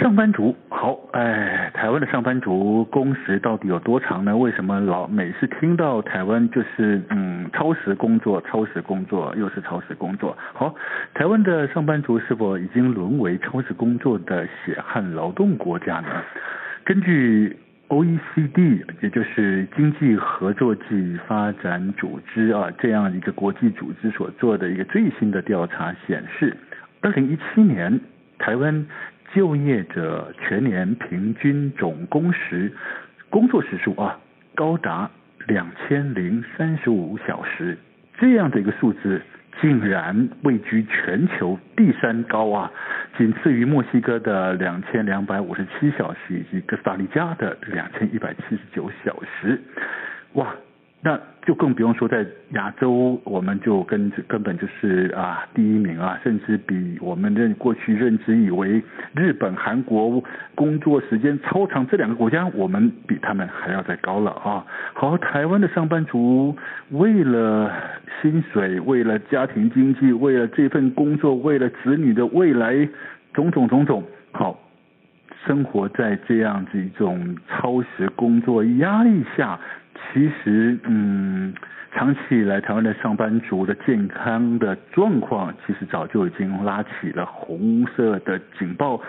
[0.00, 4.34] 上班族好，哎，台湾的上班族工时到底有多长呢？
[4.36, 10.36] 为什么老每次听到台湾就是嗯超时工作、超时工作又是超时工作？
[10.54, 10.74] 好，
[11.14, 16.08] 台湾的上班族是否已经沦为超时工作的血汗劳动国家呢？
[16.84, 17.56] 根据
[17.88, 26.56] OECD，也就是经济合作暨发展组织啊这样一个国际组织所做的一个最新的调查显示，
[27.02, 28.00] 二零一七年
[28.38, 28.86] 台湾。
[29.34, 32.72] 就业者全年平均总工时
[33.30, 34.18] 工作时数啊，
[34.54, 35.10] 高达
[35.48, 37.76] 两千零三十五小时，
[38.18, 39.20] 这样的一个数字
[39.60, 42.70] 竟然位居全球第三高啊，
[43.16, 49.60] 仅次于墨西哥的两千两百五十七小时以及哥斯达黎加的两千一百七十九小时，
[50.34, 50.54] 哇！
[51.04, 58.80] 那就更不用说在亚洲，我们就根根本就是啊第一名啊，甚至比我们认过去认知以为
[59.12, 60.22] 日本、韩国
[60.54, 64.64] 工作时间超长这两个国家，我们比他们还要再高了啊！
[64.94, 66.56] 好，台湾的上班族
[66.90, 67.72] 为了
[68.20, 72.88] 薪水，为了家庭经济，为了这份工作，为了子女的未来，
[73.34, 74.56] 种种种种，好，
[75.44, 79.58] 生活在这样子一种超时工作压力下。
[80.10, 81.52] 其实，嗯，
[81.92, 89.00] 长期以来，台湾的上班族的健康的状况，其实早就已经拉起了红色的警报。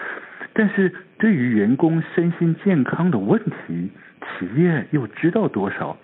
[0.53, 3.89] 但是对于员工身心健康的问题，
[4.21, 5.97] 企业又知道多少？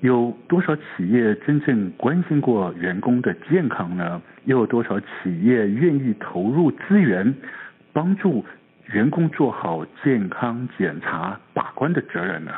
[0.00, 4.22] 有多少企业真正关心过员工的健康呢？
[4.44, 7.34] 又有多少企业愿意投入资源，
[7.92, 8.44] 帮助
[8.86, 12.52] 员工做好健康检查把关的责任呢？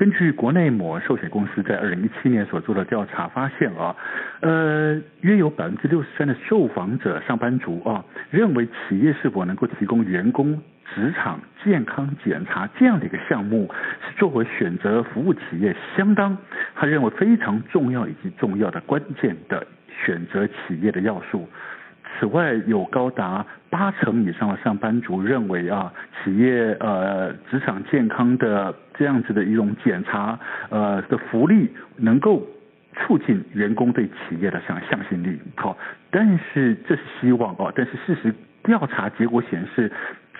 [0.00, 3.94] 根据国内某寿险公司在二零一七年所做的调查发现啊，
[4.40, 10.58] 呃，约有百分之六十三的受访者上班族啊，认为企业是否能够提供员工
[10.94, 13.70] 职场健康检查这样的一个项目，
[14.08, 16.34] 是作为选择服务企业相当
[16.74, 19.66] 他认为非常重要以及重要的关键的
[20.02, 21.46] 选择企业的要素。
[22.18, 30.38] 此外，有高达八成以上的上班族认为啊，企业呃职场健康的这样子的一种检查
[30.68, 32.46] 呃的福利，能够
[32.96, 35.38] 促进员工对企业的向向心力。
[35.56, 35.78] 好，
[36.10, 39.90] 但是这是希望啊，但是事实调查结果显示，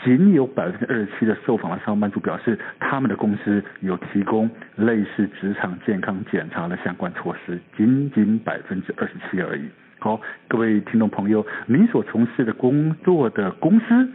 [0.05, 9.63] 仅有百分之二十七的受访的上班族表示，他们的公司有提供类似职场健康检查的相关措施，仅仅百分之二十七而已。
[10.03, 10.19] 好，
[10.49, 14.09] 各位听众朋友，您所从事的工作的公司、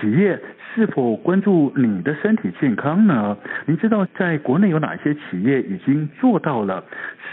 [0.00, 0.40] 企业
[0.74, 3.36] 是否关注你的身体健康呢？
[3.66, 6.82] 您知道在国内有哪些企业已经做到了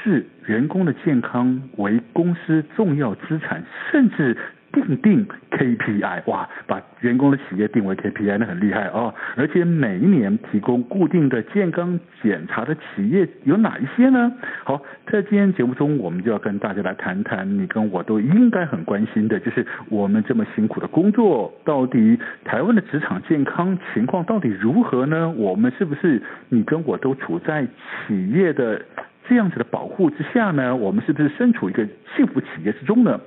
[0.03, 4.37] 视员工的健康为公司重要资产，甚至
[4.73, 9.13] 定定 KPI，哇，把员工的企业定为 KPI，那很厉害哦。
[9.37, 14.33] 而且每一年提供固定的健康检查的企业有哪一些呢？
[14.63, 25.29] 好，在今天节目中，我们就要跟大家来谈谈你跟我都应该很关心的，就是我们这么辛苦的工作，到底台湾的职场健康情况到底如何呢？
[25.37, 27.63] 我们是不是你跟我都处在
[28.07, 28.81] 企业的
[29.27, 30.75] 这样子的保护之下呢？
[30.75, 33.19] 我们是不是身处一个幸福企业之中呢？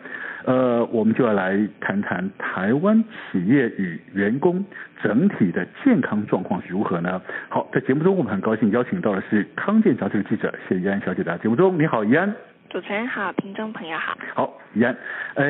[0.44, 4.64] 呃，我们就要来谈谈台湾企业与员工
[5.02, 7.20] 整体的健康状况是如何呢？
[7.48, 12.32] 好，在节目中我们很高兴邀请到的是康健杂志的记者谢怡安小姐的节目中，你好，怡安。
[12.70, 14.16] 主持人好，听众朋友好。
[14.34, 14.94] 好，怡安，
[15.34, 15.44] 哎，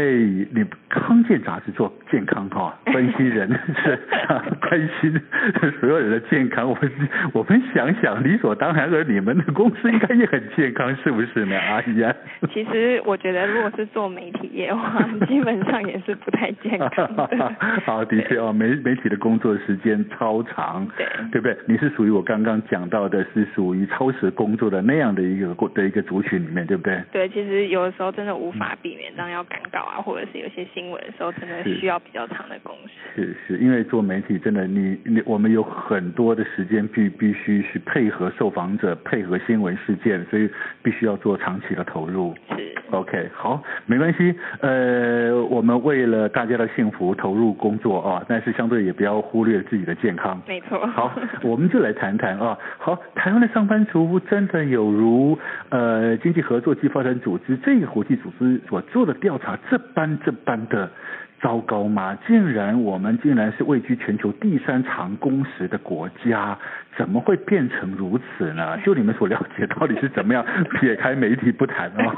[0.53, 3.49] 你康健杂志做健康哈、哦， 关心人
[3.83, 3.99] 是
[4.61, 5.21] 关心
[5.81, 6.69] 所有人的健康。
[6.69, 6.79] 我
[7.33, 11.59] 我们想想，理所当然，而你们的公司应该也很健康，是不是呢？
[11.59, 12.15] 啊，怡安。
[12.53, 17.53] 其实我觉得，如果是做媒体业的话，基本上也是不太健康的。
[17.85, 21.57] 好，的确哦，媒媒体的工作时间超长，对，对不对？
[21.67, 27.01] 你是属于我刚刚讲到的，是属于超时工作的那样的一个的一个族群里面，对不对？
[27.13, 32.93] 对，其实有的时候真的无法避免，当要赶稿啊，或者是有些新闻的时候，真的需要比较长的工时。
[33.15, 40.49] 是是，因为做媒体真的，你你我们有很多的时间必必须去配合受访者，配合新闻事件，所以
[40.83, 42.35] 必须要做长期的投入。
[42.57, 42.75] 是。
[42.91, 44.33] OK，好，没关系。
[44.61, 50.41] 呃，我们为了大家的幸福投入工作啊，但是相对也不要忽略自己的健康。
[50.47, 50.87] 没错。
[50.87, 51.13] 好，
[51.43, 52.57] 我们就来谈谈啊。
[52.79, 55.37] 好，台湾的上班族真的有如
[55.71, 60.91] 呃经济合作暨发展组织这个国际组织所做的调查这般这般的
[61.41, 62.19] 糟糕吗？
[62.27, 66.59] 竟然我们竟然是位居全球第三长工时的国家。
[66.97, 68.75] 怎么会变成如此呢？
[68.83, 70.43] 就你们所了解，到底是怎么样？
[70.81, 72.17] 撇开媒体不谈哦。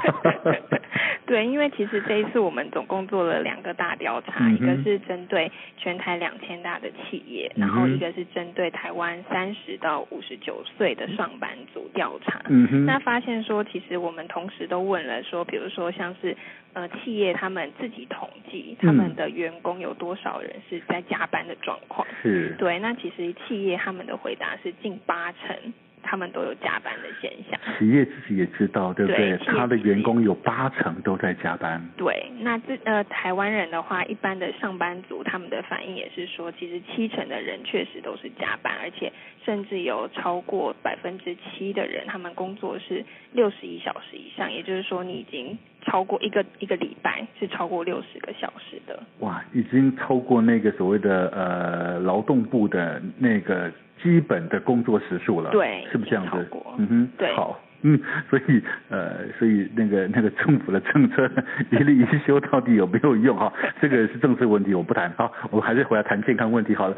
[1.26, 12.40] 对，因为其实这一次我们总共做了两个大调查，嗯、一个是针对全台两千大的企业，嗯、然后一个是针对台湾三十到五十九岁的上班族调查。
[12.48, 16.36] 嗯，那发现说，其实我们同时都问了说，比如说像是
[16.78, 22.06] 呃企业他们自己统计，他们的员工有多少人是在加班的状况？
[22.22, 22.54] 是。
[22.58, 24.72] 对，那其实企业他们的回答是。
[24.80, 25.72] 近八成，
[26.04, 27.58] 他们都有加班的现象。
[27.76, 29.36] 企业自己也知道，对不对？
[29.36, 31.82] 对，他的员工有八成都在加班。
[31.96, 39.12] 对，那这呃，台湾人的话，一般的上班族，他们的反应也是说，其实七成的人确实都是加班，而且
[39.44, 49.02] 甚至有超过百分之七的人，他们工作是六十一小时以上，也就是说，你已经超过一个一个礼拜是超过六十个小时的。
[49.20, 53.72] 哇，已经超过那个所谓的呃劳动部的那个。
[54.02, 56.46] 基本的工作时数了，对，是不是这样子？
[56.78, 57.98] 嗯哼，对，好，嗯，
[58.28, 61.30] 所以呃，所以那个那个政府的政策
[61.70, 63.52] 一例一休到底有没有用哈？
[63.80, 65.12] 这个是政策问题，我不谈。
[65.16, 66.96] 好，我还是回来谈健康问题好了。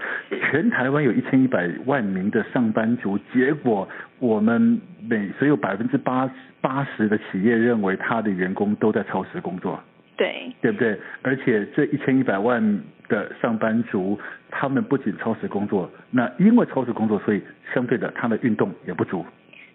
[0.51, 3.89] 全台湾有一千一百万名的上班族，结果
[4.19, 6.31] 我们每所有百分之八
[6.61, 9.79] 八十的企业认为他的员工都在超时工作。
[10.17, 10.99] 对，对不对？
[11.23, 12.63] 而且这一千一百万
[13.11, 14.19] 的上班族，
[14.49, 17.43] 他们不仅超时工作，那因为超时工作，所以
[17.75, 19.27] 相对的，他的运动也不足。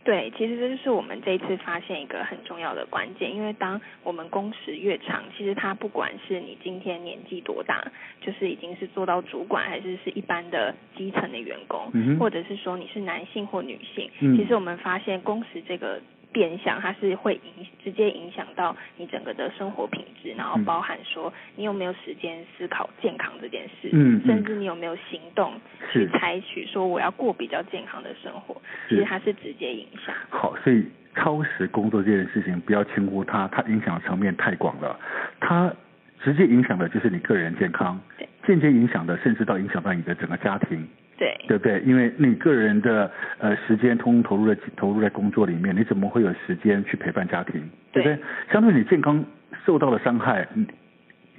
[0.06, 7.84] 对，其实这就是我们这一次发现一个很重要的关键，因为当我们工时越长，其实他不管是你今天年纪多大，
[8.22, 16.00] 就是已经是做到主管，还是是一般的基层的员工，嗯、或者是说你是男性或女性，嗯、其实我们发现工时这个。
[16.36, 25.54] 变相它是会影直接影响到你整个的生活品质，然后包含说你有没有时间思考健康这件事，嗯，甚至你有没有行动
[25.94, 30.14] 去采取说我要过比较健康的生活，其实它是直接影响。
[30.30, 30.86] 好，所以
[31.16, 35.00] 超时工作这件事情不要轻忽它，它影响层面太广了，
[35.40, 35.74] 它
[36.22, 40.86] 直接影响的就是你个人健康，对，间接影响的甚至到影响到你的整个家庭。
[41.18, 41.80] 对，对不对？
[41.86, 47.54] 因为你个人的呃时间通通投入在投入在工作里面，你怎么会有时间去陪伴家庭？
[47.94, 48.26] 对，对不对？
[48.52, 49.24] 相对你健康
[49.66, 50.46] 受到了伤害，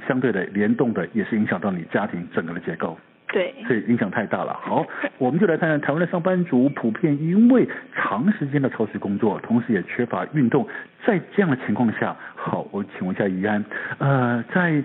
[0.09, 2.99] 相对的联动的也是影响到你家庭整个的结构。
[3.29, 4.59] 对，所以影响太大了。
[4.63, 4.87] 好，
[5.19, 10.67] 我们就来看看台湾的上班族普遍因为长时间的超时工作，同时也缺乏运动，
[11.05, 13.63] 在这样的情况下，好，我请问一下怡安，
[13.99, 14.83] 呃，在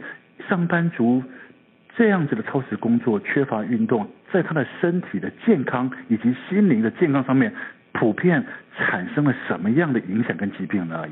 [0.49, 1.23] 上班族。
[1.97, 7.53] 这样子的超时工作，缺乏运动，在他的身体的健康以及心灵的健康上面，
[7.91, 8.45] 普遍
[8.81, 11.05] 产生了什么样的影响跟疾病呢？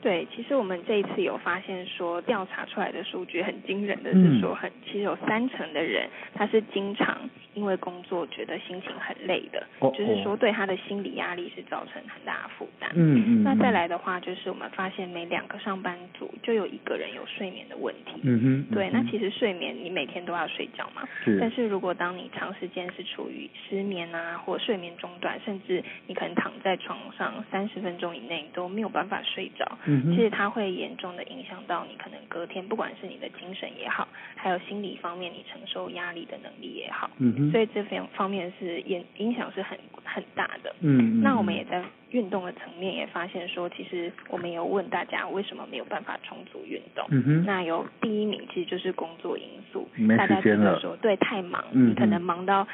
[0.00, 7.18] 对，其实我们这一次有发现说，调查出来的数据很惊人的是说，很其实有三成的人他是经常
[7.54, 12.88] 因为工作觉得心情很累的，哦、就是说对他的心理压力是造成很大的负担。
[12.94, 13.42] 嗯嗯。
[13.42, 18.20] 那再来的话，就是我们发现每两个上班族就有一个人有睡眠的问题。
[18.22, 18.74] 嗯哼。
[18.74, 21.02] 对，那其实睡眠你每天都要睡觉嘛。
[21.24, 21.38] 是。
[21.40, 29.78] 但是如果当你长时间是处于失眠啊，或睡眠中断，甚至你可能躺在床上三十分钟以内都没有办法睡着。
[29.86, 40.74] 嗯、其实它会严重的影响到你，可能隔天不管是你的精神也好，还有心理方面你承受压力的能力也好，嗯，所以这方方面是影影响是很很大的。
[40.80, 47.06] 嗯，那我们也在运动的层面也发现说，其实我们有问大家为什么没有办法充足运动？
[47.10, 49.88] 嗯哼，那有第一名其实就是工作因素。
[50.16, 52.66] 大家觉得说对太忙，嗯，你可能忙到。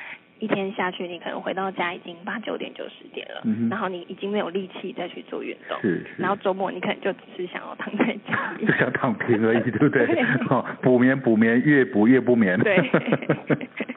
[0.44, 10.06] 一天下去，你可能回到家已经八九点九十点了，嗯、然后你已经没有力气再去做运动，是是，然后周末你可能就只是想要躺在家里，就 想躺平而已，对不对？
[10.50, 12.58] 哦，补眠补眠，越补越不眠。
[12.60, 12.76] 对。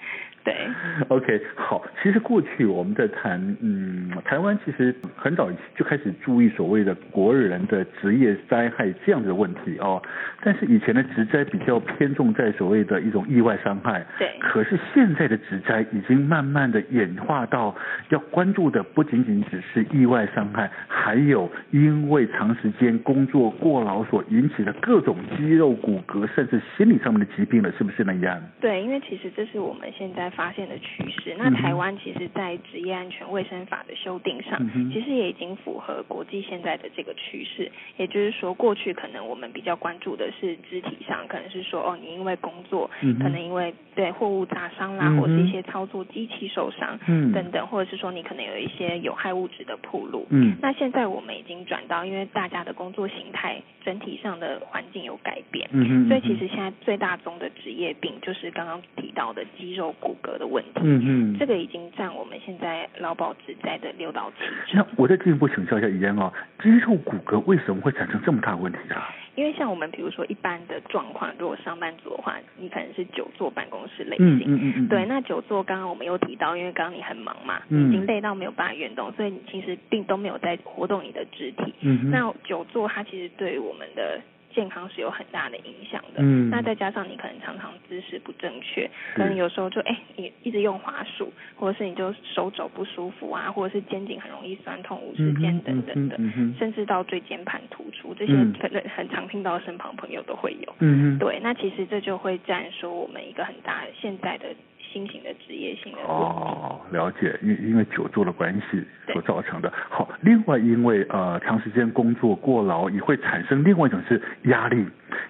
[0.47, 0.55] 对，
[1.09, 1.83] OK，好。
[2.01, 10.01] 其实过去我们在谈，嗯，台湾其实很早就开始注意所谓的国人的职业灾害这样的问题哦。
[10.41, 14.05] 但是以前的职灾比较偏重在所谓的一种意外伤害。
[14.17, 14.29] 对。
[14.39, 17.75] 可是现在的职灾已经慢慢的演化到
[18.07, 28.41] 要关注的不仅仅只是意外伤害，还有因为长时间工作过劳所引起的各种肌肉骨骼甚至心理上面的疾病了，是不是那样？
[28.61, 30.31] 对，因为其实这是我们现在。
[30.37, 34.61] 发现的趋势，那台湾其实，在职业安全卫生法的修订上，
[34.93, 37.71] 其实也已经符合国际现在的这个趋势。
[37.97, 42.87] 也就是说，过去可能我们比较关注的是肢体上，可能是说，哦，你因为工作，
[43.19, 46.99] 可能因为对货物砸伤啦，或者是一些操作机器受伤，
[47.33, 50.27] 等等，或者是说你可能有一些有害物质的暴露。
[50.29, 60.26] 嗯，那现在我们已经转到，因为大家的工作形态整体上的环境有改变，嗯，所以其实现在最大宗的职业病就是刚刚提到的肌肉骨骼。
[60.35, 64.79] 的问题，嗯嗯，这个已经占我们现在劳保职灾的六到七成。
[64.79, 69.13] 那我再进一步请教一下宜安啊，肌肉骨骼为什么会产生这么大问题啊？
[69.35, 84.19] 因为像我们比如说一般的状况，如果上班族的话，你可能是久坐办公室类型，嗯嗯嗯，对，那久坐刚刚我们有提到，因为刚刚你很忙嘛，嗯，已经累到没有办法运动，所以你其实并都没有在活动你的肢体，嗯，那久坐它其实对于我们的。
[84.57, 104.47] 健康是有很大的影响的，嗯，那再加上你可能常常姿势不正确，可能有时候就哎，你一直用滑鼠，或者是你就手肘不舒服啊，或者是肩颈很容易酸痛、无时间等等的，嗯嗯，甚至到椎间盘突出，这些可能很常听到身旁朋友都会有，嗯，对，那其实这就会占说我们一个很大的现在的。
[104.91, 109.71] 新型的职业性的哦，了解，因因为久坐的关系所造成的。
[109.89, 114.85] 好，另外因为呃长时间工作过劳也会产生另外一种是压力，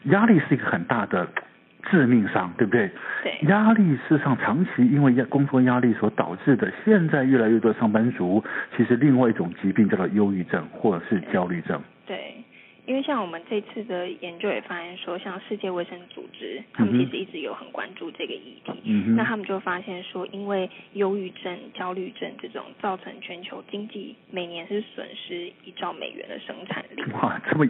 [0.06, 1.28] 压力是一个很大的
[1.90, 2.90] 致命伤，对不对？
[3.24, 3.48] 对。
[3.50, 8.44] 压力事实上长期因为压工作压力所导致的，现在越来越多上班族
[8.76, 11.82] 其实另外一种疾病叫做忧郁症或者是焦虑症。
[12.06, 12.37] 对。
[12.88, 18.72] 因为像我们这次的研究也发现说，像世界卫生组织，他们其实一直有很关注这个议题。
[18.86, 27.04] 嗯，那他们就发现说，因为忧郁症、焦虑症这种，造成全球经济每年是损失一兆美元的生产力。
[27.12, 27.66] 哇，这么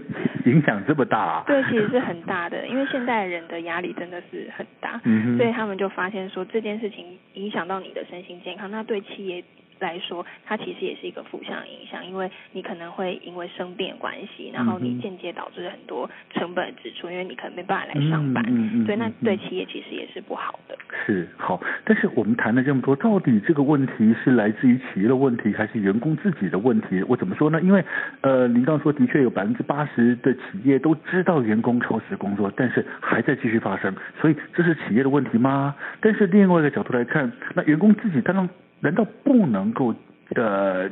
[0.46, 1.44] 影响这么大啊？
[1.48, 5.02] 对，其实是很大的，因为现代人的压力真的是很大。
[5.04, 9.44] 嗯，所以他们就发现说，这件事情影响到你的身心健康，那对企业。
[9.79, 20.77] 来说，它其实也是一个负向影响，因为你可能会因为生病关系，然后你间接导致很多成本支出，因为你可能没办法来上班，嗯嗯嗯、对，那对企业其实也是不好的。
[21.05, 27.03] 是好，但是我们谈了这么多，到底这个问题是来自于企业的问题，还是员工自己的问题？
[27.07, 27.62] 我怎么说呢？
[27.62, 27.84] 因为
[28.22, 35.75] 呃，您刚刚说的确有百分之八十的企业都知道员工超时工作，但是还在继续发生，所以这是企业的问题吗？
[36.01, 38.50] 但是另外一个角度来看，那员工自己当然。
[38.79, 39.93] 难道不能够
[40.36, 40.89] 呃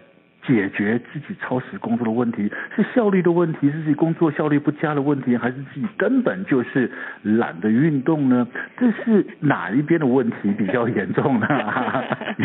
[0.48, 2.52] 解决自己超时工作的问题？
[2.76, 6.90] 是效率的问题，是自己工作效率不佳的问题，还是自己根本就是
[7.24, 8.48] 懒得运动呢？
[8.78, 11.48] 这是哪一边的问题比较严重呢？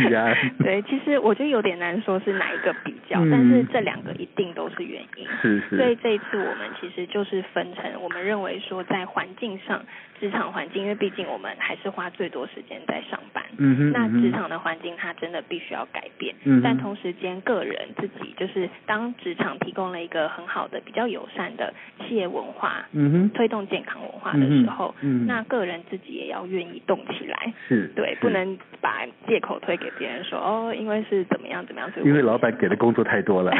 [0.59, 5.26] 对，其实我觉得有点难说是哪一个比较，嗯、但是这两个一定都是原因。
[5.42, 5.76] 是是。
[5.76, 9.80] 所以这一次我们其实就是分成，我们认为说在环境上。
[10.21, 33.52] 职场环境，因为毕竟我们还是花最多时间在上班，嗯哼，那职场的环境它真的必须要改变，嗯，但同时间个人自己就是当职场提供了一个很好的、比较友善的企业文化，嗯哼，推动健康文化的时候，嗯，那个人自己也要愿意动起来，是，对，不能把借口推给别人说哦，因为是怎么样怎么样，因为老板给的工作太多了，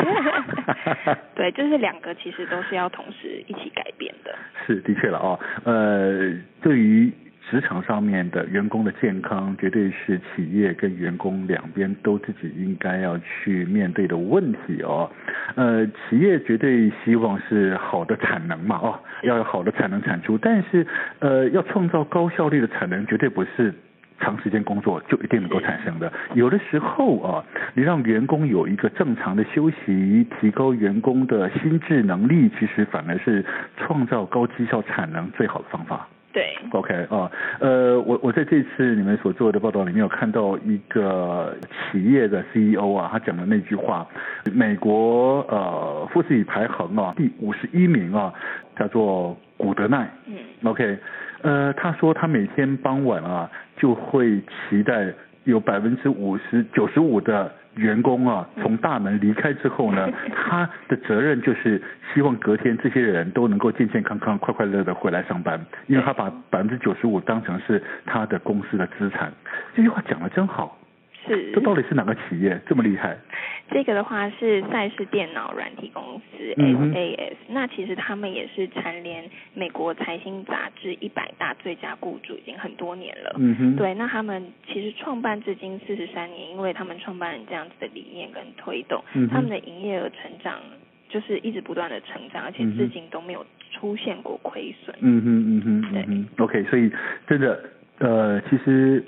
[1.35, 4.35] 对，就是两个其实都是要同时一起改变的，
[4.67, 6.31] 是的确了哦，呃。
[6.63, 7.11] 对于
[7.51, 15.11] 职场上面的员工的健康，绝对是企业跟员工两边都自己应该要去面对的问题哦。
[15.57, 20.87] 呃，企业绝对希望是好的产能嘛，哦，要有好的产能产出，但是
[21.19, 23.75] 呃，要创造高效率的产能，绝对不是
[24.21, 26.13] 长时间工作就一定能够产生的。
[26.35, 33.45] 有的时候啊，你让员工有一个正常的休息，提高员工的心智能力，其实反而是
[33.77, 36.07] 创造高绩效产能最好的方法。
[36.33, 41.57] 对，OK 啊，呃，我我在这次你们所做的报道里面有看到一个
[41.93, 44.07] 企业的 CEO 啊，他讲的那句话，
[44.53, 48.33] 美国呃富时排行啊第五十一名啊，
[48.77, 50.99] 叫做古德奈，嗯，OK，
[51.43, 55.13] 呃，他说他每天傍晚啊就会期待
[55.45, 61.81] 有百分之五十九十五的员工啊，从大门离开之后呢， 他的责任就是
[62.13, 69.33] 希望隔天这些人都能够健健康康、快快乐乐的回来上班，因为他把百分之九十五当成是他的公司的资产。
[69.75, 70.77] 这句话讲的真好。
[71.35, 73.17] 是，这到底是哪个企业这么厉害？
[73.71, 83.37] 这个的话是赛事电脑软体公司 SAS，那其实他们也是蝉联美国财新杂志一百大最佳雇主已经很多年了。
[83.39, 90.59] 嗯哼，对，那他们其实创办至今四十三年，因为他们创办人这样子的理念跟推动，嗯、他们的营业额成长
[91.09, 94.97] 就是一直不断的成长，而且至今都没有出现过亏损。
[95.01, 96.91] 嗯哼嗯哼，对嗯哼，OK，所以
[97.29, 97.63] 真的
[97.99, 99.05] 呃，其实。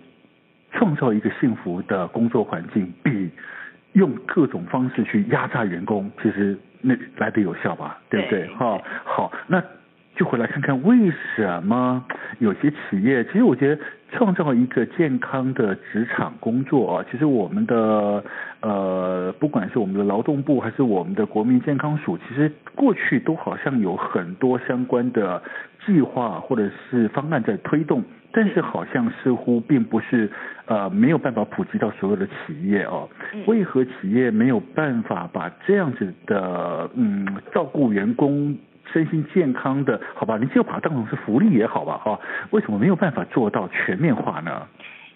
[0.72, 3.30] 创造一个幸福的工作环境，比
[3.92, 7.98] 用各种方式去压榨员工，其实那来的有效吧？
[8.08, 8.46] 对不对？
[8.48, 9.62] 哈，好，那
[10.16, 12.04] 就回来看看为什么
[12.38, 18.24] 有些企业，其实我觉得创造一个健康的职场工作啊，其实我们的
[18.60, 25.42] 呃，不管是我们的劳动部还是我们的国民健康署，其实过去都好像有很多相关的
[25.84, 28.02] 计划或者是方案在推动。
[28.32, 30.30] 但是好像似乎并不是
[30.66, 33.08] 呃没有办法普及到所有的企业哦。
[33.46, 38.56] 为何企业没有办法把这样子的嗯照顾员工
[38.92, 40.38] 身心健康的好吧？
[40.38, 42.18] 你就把它当成是福利也好吧哈？
[42.50, 44.66] 为什么没有办法做到全面化呢？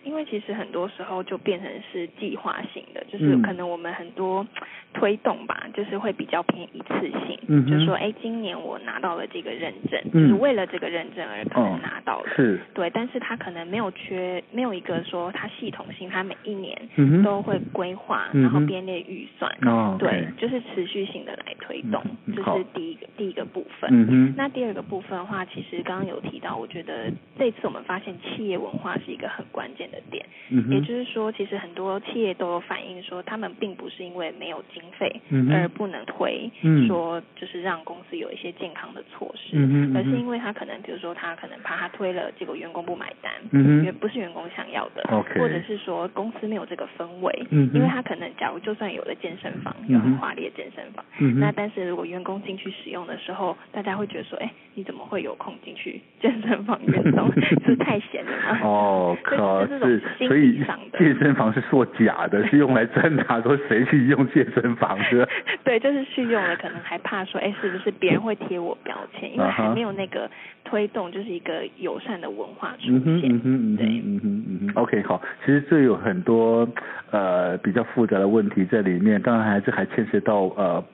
[0.07, 4.47] 因为其实很多时候就变成是计划性的，就是可能我们很多
[4.95, 16.79] 推动吧，就是会比较偏一次性，嗯，就是说，哎，今年我拿到了这个认证，嗯，就是为了这个认证而可能拿到了，哦，是，对，但是他可能没有缺，没有一个说他系统性，他每一年
[17.25, 23.91] 都会规划，嗯，然后编列预算，哦，对，就是持续性的来推动，嗯，这是第一个第一个部分。
[23.93, 29.96] 嗯哼，那第二个部分的话，其实刚刚有提到，我觉得这次我们发现企业文化是一个很关键的。
[30.11, 30.25] 点，
[30.71, 36.51] 也就是说，其实很多企业都有反映说，他们并不是因为没有经费而不能推，
[36.87, 45.03] 说就是让公司有一些健康的措施，嗯而是因为他可能，比如说他可能怕他推了，结果员工不买单，因为不是员工想要的，
[45.41, 57.31] 或者是说公司没有这个氛围，嗯因为他可能假如就算有了健身房，有很华丽的健身房，嗯那但是如果员工进去使用的时候，大家会觉得说，哎，你怎么会有空进去健身房运动？
[57.67, 58.61] 是太闲了吗？
[58.65, 59.86] 哦， 可是。
[59.87, 60.63] 是，所以
[60.99, 65.29] 健身房是做假的，是用来 侦查说谁去用健身房的。
[65.65, 69.33] 对，就是去用了，可能还怕说，哎，是不是别人会贴我标签？
[69.35, 70.31] 因为还没有那个
[70.67, 72.95] 推动，就是一个友善的文化出现。
[72.97, 74.83] 嗯哼，嗯哼，对，嗯哼，嗯哼。
[74.83, 76.69] OK，好，其实这有很多
[77.11, 80.85] 呃比较复杂的问题在里面，当然还是还牵涉到呃。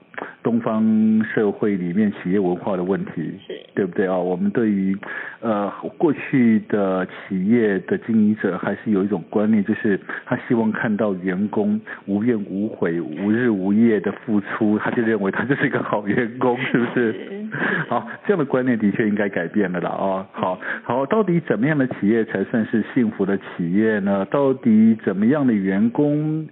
[0.43, 4.17] 东方社会里面企业文化的问题，是对不对啊？
[4.17, 4.97] 我们对于
[5.41, 17.13] 呃过去的企业的经营者，还是有一种观念，就是他希望看到员工无怨无悔、无日无夜的付出，他就认为他就是一个好员工，是不是？
[17.13, 17.41] 是
[17.88, 20.27] 好，这样的观念的确应该改变了啦啊！
[20.33, 24.25] 好好，到底怎么样的企业才算是幸福的企业呢？
[24.31, 26.47] 到底怎么样的员工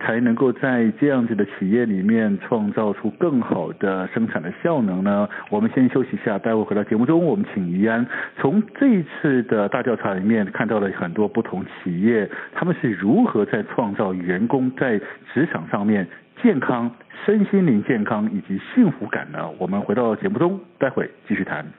[0.00, 5.28] 才能够在这样子的企业里面创造出更好的生产的效能呢？
[5.50, 15.00] 我们先休息一下，待会回到节目中，我们请怡安从这一次的大调查里面看到了很多不同企业，他们是如何在创造员工在
[15.34, 16.06] 职场上面
[16.42, 16.90] 健康、
[17.24, 19.50] 身心灵健康以及幸福感呢？
[19.58, 21.70] 我们回到节目中，待会继续谈。